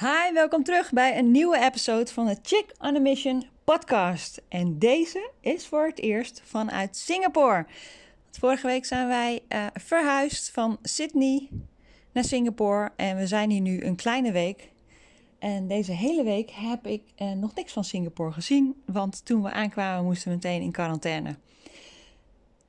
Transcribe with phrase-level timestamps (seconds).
[0.00, 4.42] Hi, welkom terug bij een nieuwe episode van de Chick on a Mission podcast.
[4.48, 7.66] En deze is voor het eerst vanuit Singapore.
[8.30, 11.48] Vorige week zijn wij uh, verhuisd van Sydney
[12.12, 14.70] naar Singapore en we zijn hier nu een kleine week.
[15.38, 19.50] En deze hele week heb ik uh, nog niks van Singapore gezien, want toen we
[19.50, 21.36] aankwamen moesten we meteen in quarantaine.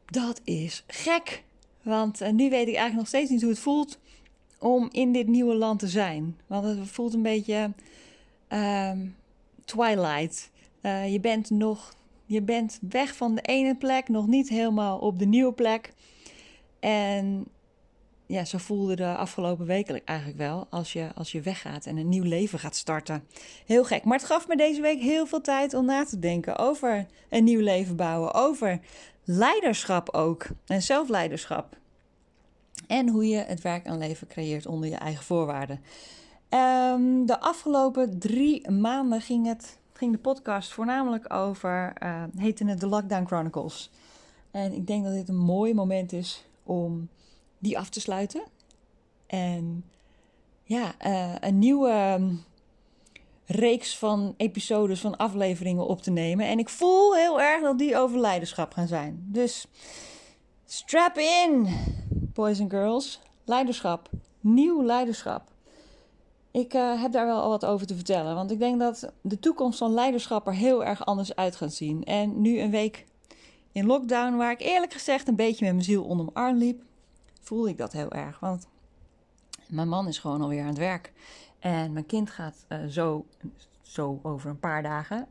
[0.05, 1.43] Dat is gek,
[1.81, 3.99] want uh, nu weet ik eigenlijk nog steeds niet hoe het voelt
[4.59, 6.37] om in dit nieuwe land te zijn.
[6.47, 7.71] Want het voelt een beetje
[8.49, 8.91] uh,
[9.65, 10.51] Twilight.
[10.81, 11.93] Uh, je bent nog,
[12.25, 15.93] je bent weg van de ene plek, nog niet helemaal op de nieuwe plek.
[16.79, 17.45] En
[18.25, 22.09] ja, zo voelde de afgelopen weken eigenlijk wel als je, als je weggaat en een
[22.09, 23.23] nieuw leven gaat starten.
[23.65, 24.03] Heel gek.
[24.03, 27.43] Maar het gaf me deze week heel veel tijd om na te denken over een
[27.43, 28.33] nieuw leven bouwen.
[28.33, 28.79] Over
[29.23, 30.47] leiderschap ook.
[30.65, 31.78] En zelfleiderschap.
[32.89, 35.81] En hoe je het werk en leven creëert onder je eigen voorwaarden.
[36.49, 42.79] Um, de afgelopen drie maanden ging, het, ging de podcast voornamelijk over, uh, heette het
[42.79, 43.91] de Lockdown Chronicles.
[44.51, 47.09] En ik denk dat dit een mooi moment is om
[47.59, 48.43] die af te sluiten.
[49.27, 49.85] En
[50.63, 52.43] ja, uh, een nieuwe um,
[53.45, 56.45] reeks van episodes, van afleveringen op te nemen.
[56.47, 59.25] En ik voel heel erg dat die over leiderschap gaan zijn.
[59.27, 59.67] Dus
[60.65, 61.67] strap in!
[62.33, 63.19] Boys and girls.
[63.43, 64.09] Leiderschap.
[64.39, 65.51] Nieuw leiderschap.
[66.51, 68.35] Ik uh, heb daar wel al wat over te vertellen.
[68.35, 72.03] Want ik denk dat de toekomst van leiderschap er heel erg anders uit gaat zien.
[72.03, 73.05] En nu een week
[73.71, 76.81] in lockdown, waar ik eerlijk gezegd een beetje met mijn ziel onder mijn arm liep,
[77.41, 78.39] voelde ik dat heel erg.
[78.39, 78.67] Want
[79.67, 81.13] mijn man is gewoon alweer aan het werk.
[81.59, 83.25] En mijn kind gaat uh, zo,
[83.81, 85.27] zo over een paar dagen,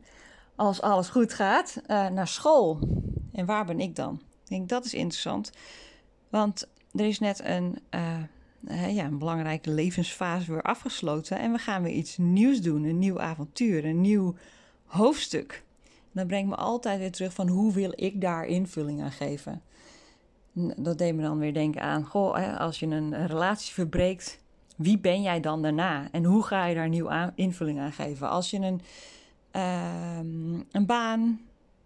[0.55, 2.79] als alles goed gaat, uh, naar school.
[3.31, 4.21] En waar ben ik dan?
[4.43, 5.51] Ik denk dat is interessant.
[6.29, 11.39] Want er is net een, uh, ja, een belangrijke levensfase weer afgesloten.
[11.39, 12.83] En we gaan weer iets nieuws doen.
[12.83, 14.35] Een nieuw avontuur, een nieuw
[14.85, 15.63] hoofdstuk.
[15.83, 19.61] En dat brengt me altijd weer terug van hoe wil ik daar invulling aan geven.
[20.75, 24.39] Dat deed me dan weer denken aan, goh, als je een relatie verbreekt,
[24.75, 26.11] wie ben jij dan daarna?
[26.11, 28.29] En hoe ga je daar nieuw aan, invulling aan geven?
[28.29, 28.81] Als je een,
[29.55, 30.17] uh,
[30.71, 31.39] een baan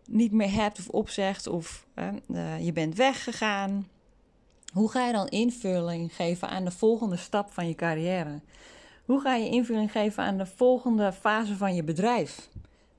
[0.05, 1.85] niet meer hebt of opzegt of
[2.27, 3.87] uh, je bent weggegaan
[4.73, 8.41] hoe ga je dan invulling geven aan de volgende stap van je carrière?
[9.05, 12.49] Hoe ga je invulling geven aan de volgende fase van je bedrijf?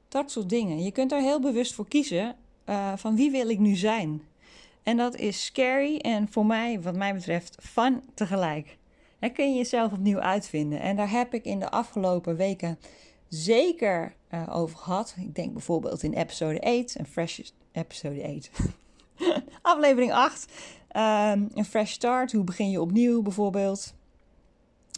[0.09, 0.83] Dat soort dingen.
[0.83, 2.37] Je kunt er heel bewust voor kiezen
[2.67, 4.23] uh, van wie wil ik nu zijn.
[4.83, 8.79] En dat is scary en voor mij, wat mij betreft, fun tegelijk.
[9.19, 10.81] En kun je jezelf opnieuw uitvinden.
[10.81, 12.79] En daar heb ik in de afgelopen weken
[13.29, 15.15] zeker uh, over gehad.
[15.19, 17.41] Ik denk bijvoorbeeld in episode 8, een fresh
[17.73, 18.51] episode 8.
[19.65, 20.53] Aflevering 8
[20.97, 23.95] Um, een fresh start, hoe begin je opnieuw bijvoorbeeld.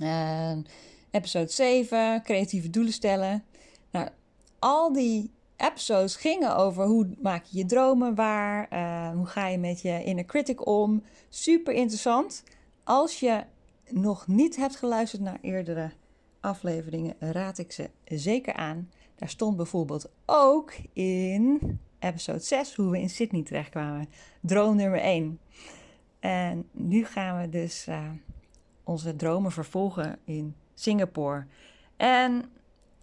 [0.02, 0.64] Um,
[1.10, 3.44] episode 7, creatieve doelen stellen.
[3.90, 4.08] Nou,
[4.58, 9.58] al die episodes gingen over hoe maak je je dromen waar, uh, hoe ga je
[9.58, 11.02] met je inner critic om.
[11.28, 12.42] Super interessant.
[12.84, 13.44] Als je
[13.90, 15.90] nog niet hebt geluisterd naar eerdere
[16.40, 18.90] afleveringen, raad ik ze zeker aan.
[19.14, 21.60] Daar stond bijvoorbeeld ook in
[21.98, 24.08] episode 6 hoe we in Sydney terechtkwamen.
[24.40, 25.38] Droom nummer 1.
[26.20, 28.10] En nu gaan we dus uh,
[28.84, 31.46] onze dromen vervolgen in Singapore.
[31.96, 32.44] En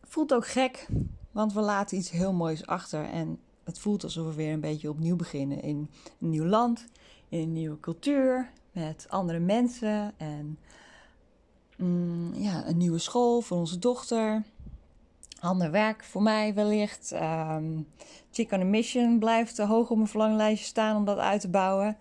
[0.04, 0.88] voelt ook gek,
[1.32, 3.10] want we laten iets heel moois achter.
[3.10, 5.90] En het voelt alsof we weer een beetje opnieuw beginnen in
[6.20, 6.86] een nieuw land,
[7.30, 10.60] in een nieuwe cultuur, met andere mensen en
[11.78, 14.44] mm, ja, een nieuwe school voor onze dochter.
[15.44, 17.12] Ander werk voor mij wellicht.
[17.14, 17.88] Um,
[18.32, 21.98] Chick on a Mission blijft hoog op mijn verlanglijstje staan om dat uit te bouwen.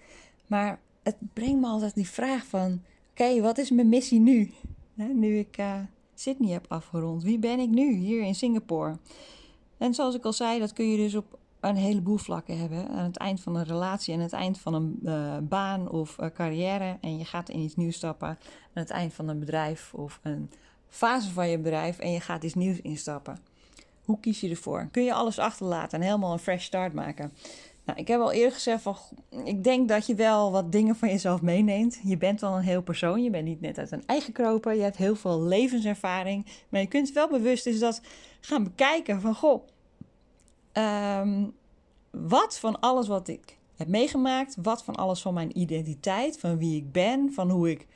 [0.47, 2.83] Maar het brengt me altijd die vraag van...
[3.11, 4.51] Oké, wat is mijn missie nu?
[4.95, 5.75] nu ik uh,
[6.15, 7.23] Sydney heb afgerond.
[7.23, 8.99] Wie ben ik nu hier in Singapore?
[9.79, 12.89] En zoals ik al zei, dat kun je dus op een heleboel vlakken hebben.
[12.89, 16.27] Aan het eind van een relatie, aan het eind van een uh, baan of uh,
[16.35, 16.99] carrière.
[17.01, 18.29] En je gaat in iets nieuws stappen.
[18.29, 18.39] Aan
[18.73, 20.51] het eind van een bedrijf of een
[20.93, 21.99] fase van je bedrijf.
[21.99, 23.39] En je gaat iets nieuws instappen.
[24.05, 24.89] Hoe kies je ervoor?
[24.91, 27.33] Kun je alles achterlaten en helemaal een fresh start maken?
[27.85, 28.97] Nou, ik heb al eerder gezegd van,
[29.44, 32.00] ik denk dat je wel wat dingen van jezelf meeneemt.
[32.03, 34.83] Je bent wel een heel persoon, je bent niet net uit een eigen kroper, je
[34.83, 36.47] hebt heel veel levenservaring.
[36.69, 38.00] Maar je kunt wel bewust is dat
[38.41, 39.67] gaan bekijken van, goh,
[40.73, 41.53] um,
[42.11, 46.77] wat van alles wat ik heb meegemaakt, wat van alles van mijn identiteit, van wie
[46.77, 47.87] ik ben, van hoe ik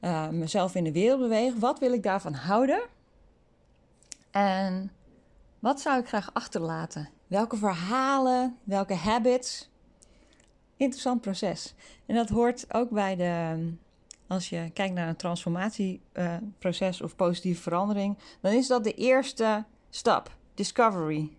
[0.00, 2.82] uh, mezelf in de wereld beweeg, wat wil ik daarvan houden?
[4.30, 4.92] En
[5.58, 9.70] wat zou ik graag achterlaten Welke verhalen, welke habits.
[10.76, 11.74] Interessant proces.
[12.06, 13.56] En dat hoort ook bij de
[14.26, 20.36] als je kijkt naar een transformatieproces of positieve verandering, dan is dat de eerste stap:
[20.54, 21.36] discovery.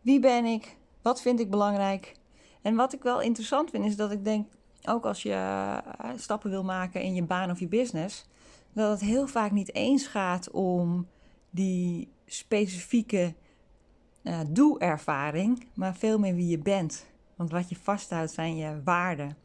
[0.00, 0.76] Wie ben ik?
[1.02, 2.16] Wat vind ik belangrijk?
[2.62, 4.48] En wat ik wel interessant vind, is dat ik denk,
[4.84, 8.26] ook als je eh, stappen wil maken in je baan of je business,
[8.72, 11.06] dat het heel vaak niet eens gaat om
[11.50, 13.34] die specifieke
[14.22, 17.06] uh, doelervaring, maar veel meer wie je bent.
[17.36, 19.36] Want wat je vasthoudt zijn je waarden.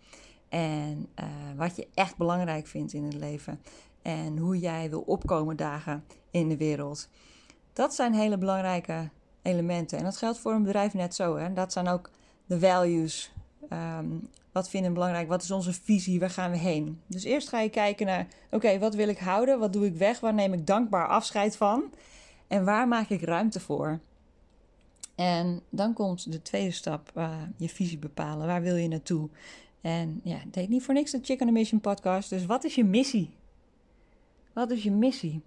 [0.50, 1.26] En uh,
[1.56, 3.62] wat je echt belangrijk vindt in het leven.
[4.02, 7.10] En hoe jij wil opkomen dagen in de wereld.
[7.74, 9.10] Dat zijn hele belangrijke
[9.42, 9.98] elementen.
[9.98, 11.36] En dat geldt voor een bedrijf net zo.
[11.36, 11.54] Hè?
[11.54, 12.10] Dat zijn ook
[12.46, 13.34] de values.
[13.74, 15.28] Um, wat vinden we belangrijk?
[15.28, 16.20] Wat is onze visie?
[16.20, 17.02] Waar gaan we heen?
[17.08, 19.60] Dus eerst ga je kijken naar: oké, wat wil ik houden?
[19.60, 20.20] Wat doe ik weg?
[20.20, 21.94] Waar neem ik dankbaar afscheid van?
[22.48, 24.00] En waar maak ik ruimte voor?
[25.16, 28.48] En dan komt de tweede stap, uh, je visie bepalen.
[28.48, 29.30] Waar wil je naartoe?
[29.81, 32.30] En ja, het heet niet voor niks de Chicken on Mission podcast.
[32.30, 33.30] Dus wat is je missie?
[34.54, 35.42] Wat is je missie?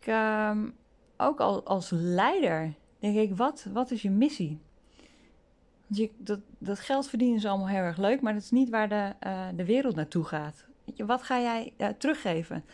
[0.00, 0.74] Ik, um,
[1.16, 4.58] ook al, als leider denk ik, wat, wat is je missie?
[6.16, 9.12] Dat, dat geld verdienen is allemaal heel erg leuk, maar dat is niet waar de,
[9.26, 10.64] uh, de wereld naartoe gaat.
[10.96, 12.64] Wat ga jij uh, teruggeven?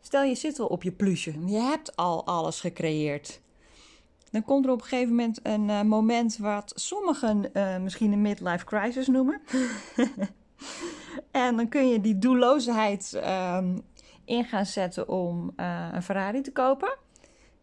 [0.00, 3.40] Stel je zit wel op je plusje, je hebt al alles gecreëerd.
[4.30, 7.50] Dan komt er op een gegeven moment een uh, moment wat sommigen
[7.82, 9.40] misschien een midlife crisis noemen.
[11.30, 13.20] en dan kun je die doelloosheid
[13.56, 13.82] um,
[14.24, 15.52] in gaan zetten om
[15.92, 16.96] een Ferrari te kopen.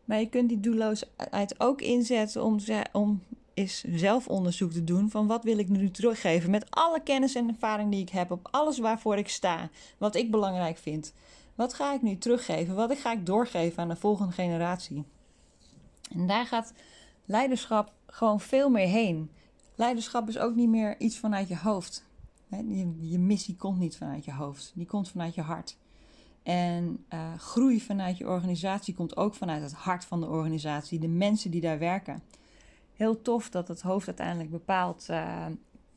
[0.05, 2.59] Maar je kunt die doelloosheid ook inzetten om,
[2.91, 3.21] om
[3.53, 7.91] is zelfonderzoek te doen van wat wil ik nu teruggeven met alle kennis en ervaring
[7.91, 11.13] die ik heb op alles waarvoor ik sta, wat ik belangrijk vind.
[11.55, 12.75] Wat ga ik nu teruggeven?
[12.75, 15.03] Wat ga ik doorgeven aan de volgende generatie?
[16.11, 16.73] En daar gaat
[17.25, 19.31] leiderschap gewoon veel meer heen.
[19.75, 22.03] Leiderschap is ook niet meer iets vanuit je hoofd.
[22.49, 25.77] Je, je missie komt niet vanuit je hoofd, die komt vanuit je hart.
[26.43, 31.07] En uh, groei vanuit je organisatie komt ook vanuit het hart van de organisatie, de
[31.07, 32.23] mensen die daar werken.
[33.01, 35.05] Heel tof dat het hoofd uiteindelijk bepaalt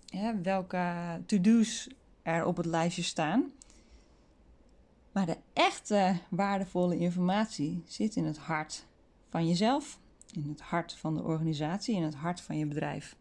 [0.04, 0.94] ja, welke
[1.26, 1.88] to-do's
[2.22, 3.52] er op het lijstje staan.
[5.12, 8.86] Maar de echte waardevolle informatie zit in het hart
[9.28, 9.98] van jezelf,
[10.32, 13.16] in het hart van de organisatie, in het hart van je bedrijf.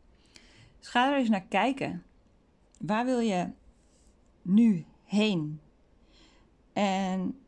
[0.79, 2.03] Dus ga er eens naar kijken.
[2.79, 3.49] Waar wil je
[4.41, 5.59] nu heen?
[6.73, 7.39] En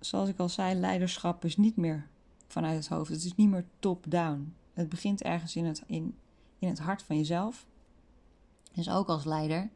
[0.00, 2.08] zoals ik al zei, leiderschap is niet meer
[2.46, 3.10] vanuit het hoofd.
[3.10, 4.54] Het is niet meer top-down.
[4.76, 6.14] Het begint ergens in het, in,
[6.58, 7.66] in het hart van jezelf.
[8.72, 9.70] Dus ook als leider,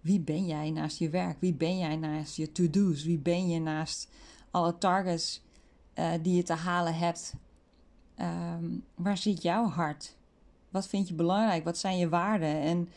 [0.00, 1.40] wie ben jij naast je werk?
[1.40, 3.04] Wie ben jij naast je to-do's?
[3.04, 4.10] Wie ben je naast
[4.50, 5.42] alle targets
[5.94, 7.34] uh, die je te halen hebt?
[8.20, 10.16] Um, waar zit jouw hart?
[10.70, 11.64] Wat vind je belangrijk?
[11.64, 12.60] Wat zijn je waarden?
[12.60, 12.88] En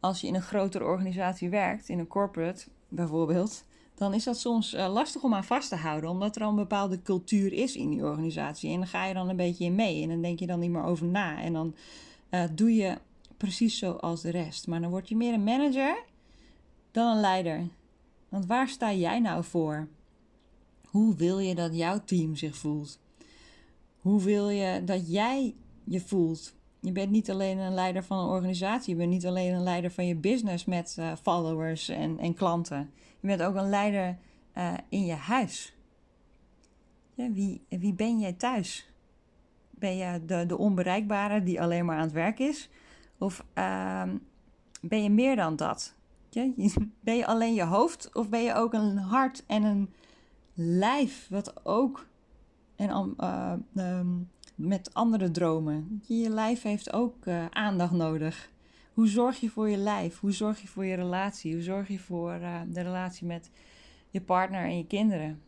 [0.00, 4.74] als je in een grotere organisatie werkt, in een corporate bijvoorbeeld, dan is dat soms
[4.74, 7.90] uh, lastig om aan vast te houden, omdat er al een bepaalde cultuur is in
[7.90, 8.70] die organisatie.
[8.70, 10.70] En dan ga je dan een beetje in mee en dan denk je dan niet
[10.70, 11.42] meer over na.
[11.42, 11.74] En dan
[12.30, 12.98] uh, doe je
[13.36, 14.66] precies zoals de rest.
[14.66, 16.04] Maar dan word je meer een manager
[16.90, 17.68] dan een leider.
[18.28, 19.88] Want waar sta jij nou voor?
[20.86, 22.98] Hoe wil je dat jouw team zich voelt?
[24.00, 25.54] Hoe wil je dat jij
[25.84, 26.54] je voelt?
[26.82, 29.90] Je bent niet alleen een leider van een organisatie, je bent niet alleen een leider
[29.90, 32.90] van je business met uh, followers en, en klanten.
[33.20, 34.18] Je bent ook een leider
[34.56, 35.74] uh, in je huis.
[37.14, 38.90] Ja, wie, wie ben jij thuis?
[39.70, 42.70] Ben je de, de onbereikbare die alleen maar aan het werk is?
[43.18, 44.02] Of uh,
[44.80, 45.94] ben je meer dan dat?
[47.00, 49.92] Ben je alleen je hoofd of ben je ook een hart en een
[50.54, 52.06] lijf wat ook
[52.76, 53.16] en,
[53.74, 54.30] um,
[54.62, 56.02] met andere dromen?
[56.06, 58.50] Je lijf heeft ook uh, aandacht nodig.
[58.92, 60.20] Hoe zorg je voor je lijf?
[60.20, 61.52] Hoe zorg je voor je relatie?
[61.52, 63.50] Hoe zorg je voor uh, de relatie met
[64.10, 65.42] je partner en je kinderen?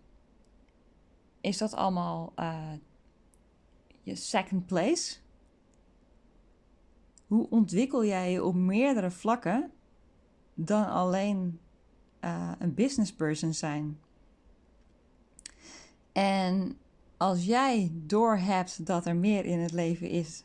[1.40, 2.72] Is dat allemaal uh,
[4.02, 5.16] je second place?
[7.26, 9.70] Hoe ontwikkel jij je op meerdere vlakken
[10.54, 11.58] dan alleen
[12.58, 13.98] een business person zijn?
[16.12, 16.78] En
[17.24, 20.44] als jij doorhebt dat er meer in het leven is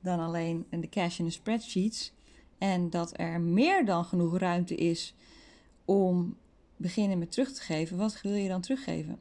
[0.00, 2.12] dan alleen de cash in de spreadsheets,
[2.58, 5.14] en dat er meer dan genoeg ruimte is
[5.84, 6.36] om
[6.76, 9.20] beginnen met terug te geven, wat wil je dan teruggeven?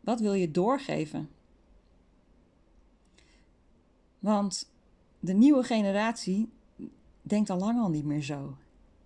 [0.00, 1.28] Wat wil je doorgeven?
[4.18, 4.70] Want
[5.20, 6.48] de nieuwe generatie
[7.22, 8.56] denkt al lang al niet meer zo.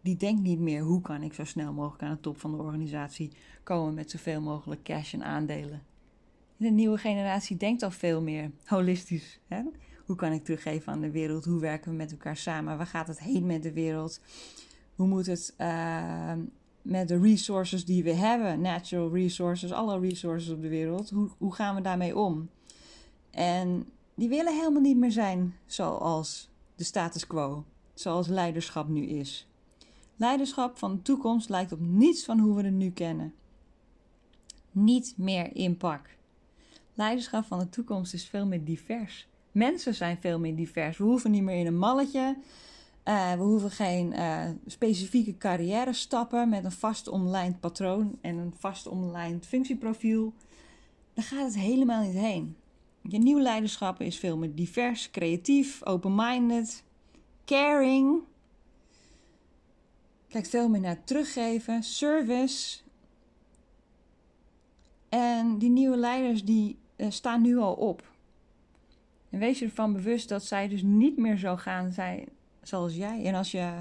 [0.00, 2.62] Die denkt niet meer hoe kan ik zo snel mogelijk aan de top van de
[2.62, 3.32] organisatie
[3.62, 5.82] komen met zoveel mogelijk cash en aandelen.
[6.58, 9.40] De nieuwe generatie denkt al veel meer holistisch.
[9.48, 9.62] Hè?
[10.06, 11.44] Hoe kan ik teruggeven aan de wereld?
[11.44, 12.76] Hoe werken we met elkaar samen?
[12.76, 14.20] Waar gaat het heen met de wereld?
[14.94, 16.32] Hoe moet het uh,
[16.82, 21.54] met de resources die we hebben, natural resources, alle resources op de wereld, hoe, hoe
[21.54, 22.48] gaan we daarmee om?
[23.30, 29.48] En die willen helemaal niet meer zijn zoals de status quo, zoals leiderschap nu is.
[30.16, 33.34] Leiderschap van de toekomst lijkt op niets van hoe we het nu kennen.
[34.70, 36.16] Niet meer inpak.
[36.98, 39.28] Leiderschap van de toekomst is veel meer divers.
[39.52, 40.96] Mensen zijn veel meer divers.
[40.96, 42.36] We hoeven niet meer in een malletje.
[43.04, 48.54] Uh, we hoeven geen uh, specifieke carrière stappen met een vast omlijnd patroon en een
[48.58, 50.32] vast omlijnd functieprofiel.
[51.14, 52.56] Daar gaat het helemaal niet heen.
[53.02, 56.84] Je nieuw leiderschap is veel meer divers, creatief, open-minded,
[57.44, 58.20] caring.
[60.28, 62.80] Kijkt veel meer naar teruggeven, service.
[65.08, 68.02] En die nieuwe leiders die uh, staan nu al op.
[69.30, 72.24] En wees je ervan bewust dat zij dus niet meer zo gaan zijn
[72.62, 73.24] zoals jij.
[73.24, 73.72] En als je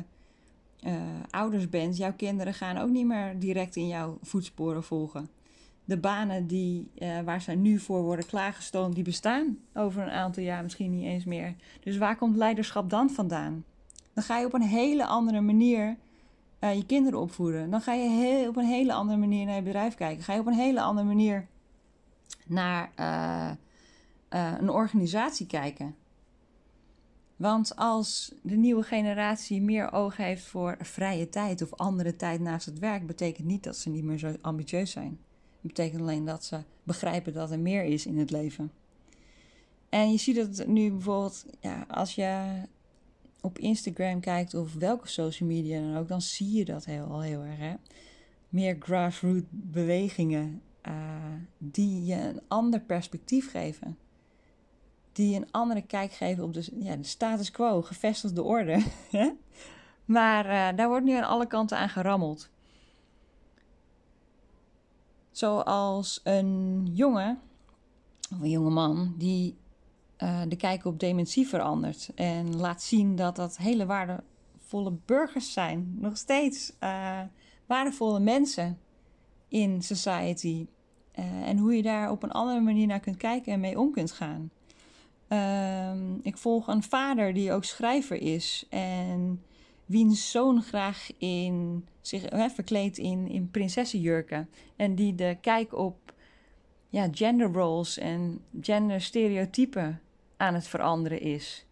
[0.81, 0.93] uh,
[1.29, 5.29] ouders bent, jouw kinderen gaan ook niet meer direct in jouw voetsporen volgen.
[5.86, 10.43] De banen die, uh, waar zij nu voor worden klaargestoomd, die bestaan over een aantal
[10.43, 11.55] jaar misschien niet eens meer.
[11.79, 13.63] Dus waar komt leiderschap dan vandaan?
[14.13, 15.97] Dan ga je op een hele andere manier
[16.59, 17.69] je kinderen opvoeden.
[17.69, 20.24] Dan ga je heel, op een hele andere manier naar je bedrijf kijken.
[20.24, 21.47] Ga je op een hele andere manier
[22.46, 22.91] naar
[24.29, 25.96] een organisatie kijken.
[27.36, 32.65] Want als de nieuwe generatie meer oog heeft voor vrije tijd of andere tijd naast
[32.65, 35.19] het werk, betekent niet dat ze niet meer zo ambitieus zijn.
[35.51, 38.72] Het betekent alleen dat ze begrijpen dat er meer is in het leven.
[39.89, 42.62] En je ziet het nu bijvoorbeeld, ja, als je
[43.41, 47.41] op Instagram kijkt of welke social media dan ook, dan zie je dat heel, heel
[47.41, 47.57] erg.
[47.57, 47.74] Hè?
[48.50, 50.94] Meer grassroots bewegingen uh,
[51.58, 53.98] die je een ander perspectief geven
[55.17, 58.84] die een andere kijk geven op de, ja, de status quo, gevestigde orde.
[60.06, 62.50] maar uh, daar wordt nu aan alle kanten aan gerammeld.
[65.32, 67.39] Zoals een jongen,
[68.34, 69.58] of een jonge man, die
[70.17, 72.12] uh, de kijk op dementie verandert.
[72.15, 75.96] En laat zien dat dat hele waardevolle burgers zijn.
[76.00, 77.22] Nog steeds uh,
[77.65, 78.79] waardevolle mensen
[79.48, 80.67] in society.
[81.43, 84.12] En hoe je daar op een andere manier naar kunt kijken en mee om kunt
[84.12, 84.51] gaan.
[85.27, 89.41] Ehm, ik volg een vader die ook schrijver is en
[89.86, 94.50] wiens zoon graag in, zich hè, verkleedt in, in prinsessenjurken.
[94.75, 96.13] En die de kijk op
[96.89, 100.01] ja, gender roles en gender stereotypen
[100.38, 101.65] aan het veranderen is.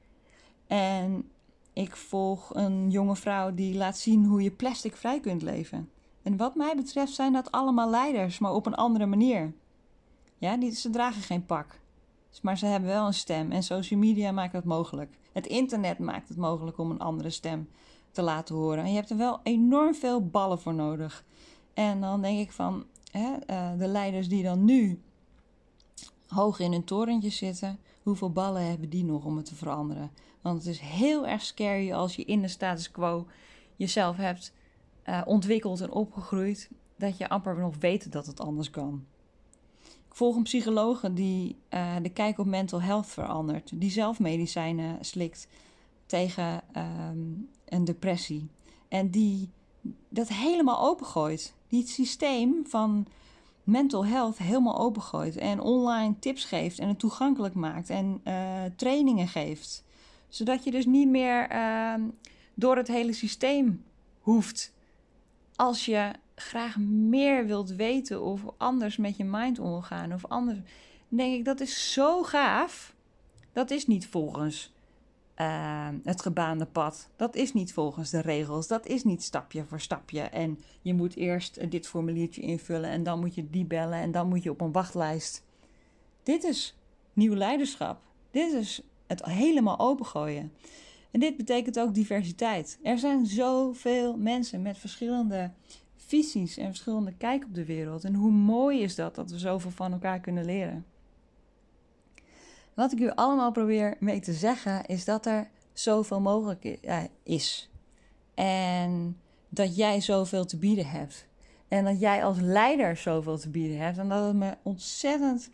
[0.68, 1.30] En
[1.74, 5.90] ik volg een jonge vrouw die laat zien hoe je plastic vrij kunt leven.
[6.26, 9.54] En wat mij betreft zijn dat allemaal leiders, maar op een andere manier.
[10.38, 11.80] Ja, die, ze dragen geen pak.
[12.42, 15.18] Maar ze hebben wel een stem en social media maakt het mogelijk.
[15.34, 17.70] Het internet maakt het mogelijk om een andere stem
[18.12, 18.84] te laten horen.
[18.84, 21.24] En je hebt er wel enorm veel ballen voor nodig.
[21.74, 25.02] En dan denk ik van hè, uh, de leiders die dan nu
[26.28, 30.12] hoog in hun torentje zitten, hoeveel ballen hebben die nog om het te veranderen?
[30.42, 33.28] Want het is heel erg scary als je in de status quo
[33.76, 34.54] jezelf hebt
[35.10, 39.06] uh, ontwikkeld en opgegroeid, dat je amper nog weet dat het anders kan
[40.16, 43.72] volg een psycholoog die uh, de kijk op mental health verandert.
[43.74, 45.48] Die zelf medicijnen slikt
[46.06, 48.48] tegen um, een depressie.
[48.88, 49.50] En die
[50.10, 51.54] dat helemaal opengooit.
[51.68, 53.08] Die het systeem van
[53.64, 55.38] mental health helemaal opengooit.
[55.38, 57.90] En online tips geeft en het toegankelijk maakt.
[57.90, 59.84] En uh, trainingen geeft.
[60.28, 61.94] Zodat je dus niet meer uh,
[62.54, 63.84] door het hele systeem
[64.20, 64.74] hoeft.
[65.56, 70.60] Als je graag meer wilt weten of anders met je mind omgaan of anders,
[71.08, 72.96] denk ik dat is zo gaaf.
[73.54, 74.74] Dat is niet volgens
[75.42, 77.10] uh, het gebaande pad.
[77.16, 78.68] Dat is niet volgens de regels.
[78.68, 80.22] Dat is niet stapje voor stapje.
[80.22, 84.28] En je moet eerst dit formuliertje invullen en dan moet je die bellen en dan
[84.28, 85.44] moet je op een wachtlijst.
[86.24, 86.78] Dit is
[87.14, 88.02] nieuw leiderschap.
[88.32, 90.52] Dit is het helemaal opengooien.
[91.16, 92.80] En dit betekent ook diversiteit.
[92.84, 95.52] Er zijn zoveel mensen met verschillende
[95.96, 98.04] visies en verschillende kijk op de wereld.
[98.04, 100.86] En hoe mooi is dat dat we zoveel van elkaar kunnen leren.
[102.74, 106.80] Wat ik u allemaal probeer mee te zeggen is dat er zoveel mogelijk
[107.24, 107.70] is.
[108.34, 109.18] En
[109.50, 111.28] dat jij zoveel te bieden hebt.
[111.68, 113.98] En dat jij als leider zoveel te bieden hebt.
[113.98, 115.50] En dat het me ontzettend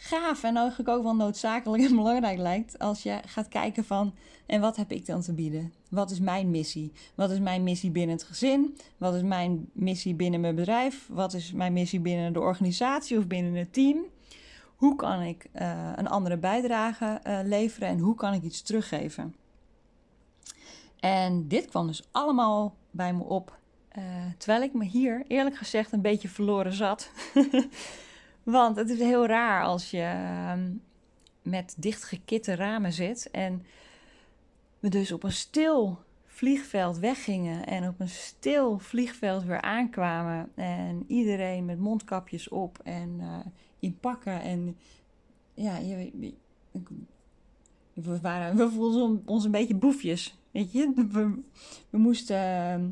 [0.00, 4.14] gaaf en eigenlijk ook wel noodzakelijk en belangrijk lijkt als je gaat kijken van
[4.46, 5.72] en wat heb ik dan te bieden?
[5.90, 6.92] Wat is mijn missie?
[7.14, 8.76] Wat is mijn missie binnen het gezin?
[8.96, 11.08] Wat is mijn missie binnen mijn bedrijf?
[11.08, 13.98] Wat is mijn missie binnen de organisatie of binnen het team?
[14.76, 19.34] Hoe kan ik uh, een andere bijdrage uh, leveren en hoe kan ik iets teruggeven?
[21.00, 23.56] En dit kwam dus allemaal bij me op
[23.98, 24.04] Uh,
[24.38, 27.10] terwijl ik me hier eerlijk gezegd een beetje verloren zat.
[28.50, 30.52] Want het is heel raar als je uh,
[31.42, 33.62] met dichtgekitte ramen zit en
[34.78, 40.50] we dus op een stil vliegveld weggingen en op een stil vliegveld weer aankwamen.
[40.54, 43.36] En iedereen met mondkapjes op en uh,
[43.78, 44.40] in pakken.
[44.42, 44.76] En
[45.54, 46.10] ja, je,
[47.92, 50.38] we, waren, we voelden ons een beetje boefjes.
[50.50, 51.42] Weet je, we,
[51.90, 52.88] we moesten ehm,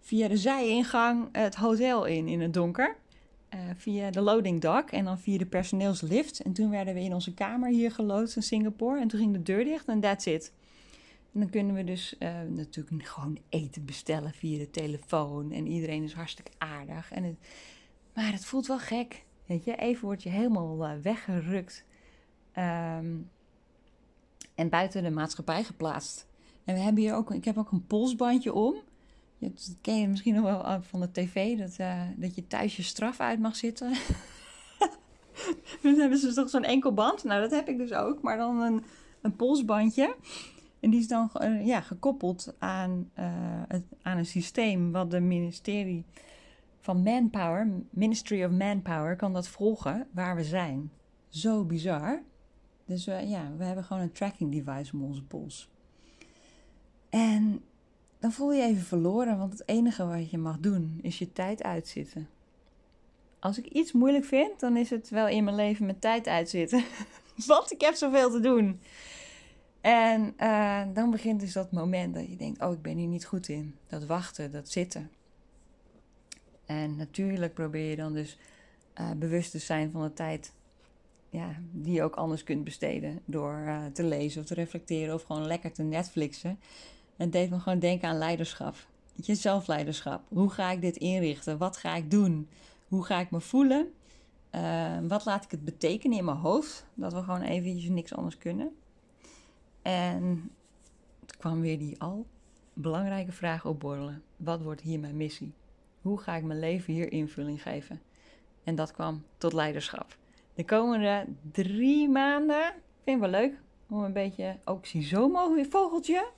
[0.00, 2.96] via de zijingang het hotel in in het donker.
[3.54, 6.40] Uh, via de loading dock en dan via de personeelslift.
[6.40, 9.00] En toen werden we in onze kamer hier geloodst in Singapore.
[9.00, 10.52] En toen ging de deur dicht en that's it.
[11.32, 15.52] En dan kunnen we dus uh, natuurlijk gewoon eten bestellen via de telefoon.
[15.52, 17.12] En iedereen is hartstikke aardig.
[17.12, 17.38] En
[18.14, 19.24] maar het voelt wel gek.
[19.46, 21.84] Weet je, even word je helemaal uh, weggerukt.
[22.58, 23.30] Um,
[24.54, 26.26] en buiten de maatschappij geplaatst.
[26.64, 28.74] En we hebben hier ook, ik heb ook een polsbandje om.
[29.38, 32.82] Dat ken je misschien nog wel van de tv, dat, uh, dat je thuis je
[32.82, 33.92] straf uit mag zitten.
[35.82, 37.24] dan hebben ze toch zo'n enkel band.
[37.24, 38.84] Nou, dat heb ik dus ook, maar dan een,
[39.20, 40.16] een polsbandje.
[40.80, 43.10] En die is dan uh, ja, gekoppeld aan,
[44.02, 46.04] aan een systeem wat de ministerie
[46.80, 50.90] van Manpower, Ministry of Manpower, kan dat volgen waar we zijn.
[51.28, 52.22] Zo bizar.
[52.84, 55.68] Dus ja, we hebben gewoon een tracking device om onze pols.
[57.08, 57.62] En
[58.18, 61.32] dan voel je je even verloren, want het enige wat je mag doen is je
[61.32, 62.28] tijd uitzitten.
[63.38, 66.84] Als ik iets moeilijk vind, dan is het wel in mijn leven met tijd uitzitten.
[67.46, 68.80] want ik heb zoveel te doen.
[69.80, 73.26] En uh, dan begint dus dat moment dat je denkt: Oh, ik ben hier niet
[73.26, 73.74] goed in.
[73.86, 75.10] Dat wachten, dat zitten.
[76.66, 78.38] En natuurlijk probeer je dan dus
[79.00, 80.52] uh, bewust te zijn van de tijd
[81.30, 83.20] ja, die je ook anders kunt besteden.
[83.24, 86.58] Door uh, te lezen of te reflecteren of gewoon lekker te Netflixen.
[87.18, 88.74] Het deed me gewoon denken aan leiderschap.
[89.14, 90.22] Je zelfleiderschap.
[90.28, 91.58] Hoe ga ik dit inrichten?
[91.58, 92.48] Wat ga ik doen?
[92.88, 93.92] Hoe ga ik me voelen?
[94.54, 96.86] Uh, wat laat ik het betekenen in mijn hoofd?
[96.94, 98.76] Dat we gewoon eventjes niks anders kunnen.
[99.82, 100.50] En
[101.26, 102.26] toen kwam weer die al
[102.72, 104.22] belangrijke vraag opborrelen.
[104.36, 105.52] Wat wordt hier mijn missie?
[106.02, 108.00] Hoe ga ik mijn leven hier invulling geven?
[108.64, 110.16] En dat kwam tot leiderschap
[110.58, 112.72] de komende drie maanden.
[113.04, 113.52] Vind ik wel leuk.
[113.88, 114.56] Om een beetje.
[114.64, 116.28] Ook zie zo mooi vogeltje.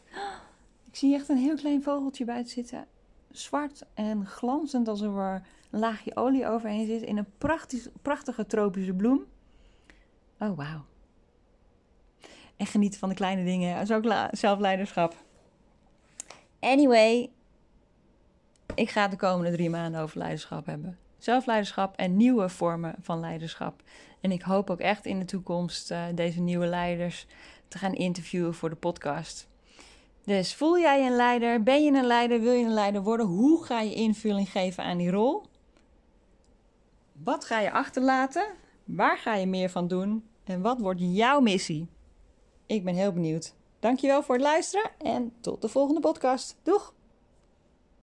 [0.91, 2.87] Ik zie echt een heel klein vogeltje buiten zitten.
[3.31, 7.03] Zwart en glanzend als er een laagje olie overheen zit.
[7.03, 9.25] In een prachtig, prachtige tropische bloem.
[10.39, 10.85] Oh, wauw.
[12.57, 13.75] En genieten van de kleine dingen.
[13.75, 15.15] Dat is ook zelfleiderschap.
[16.61, 17.31] Anyway,
[18.75, 20.99] ik ga de komende drie maanden over leiderschap hebben.
[21.19, 23.83] Zelfleiderschap en nieuwe vormen van leiderschap.
[24.21, 27.27] En ik hoop ook echt in de toekomst uh, deze nieuwe leiders
[27.69, 29.50] te gaan interviewen voor de podcast.
[30.31, 31.63] Dus voel jij een leider?
[31.63, 32.41] Ben je een leider?
[32.41, 33.27] Wil je een leider worden?
[33.27, 35.43] Hoe ga je invulling geven aan die rol?
[37.13, 38.47] Wat ga je achterlaten?
[38.85, 40.25] Waar ga je meer van doen?
[40.45, 41.89] En wat wordt jouw missie?
[42.67, 43.55] Ik ben heel benieuwd.
[43.79, 46.57] Dankjewel voor het luisteren en tot de volgende podcast.
[46.63, 46.95] Doeg!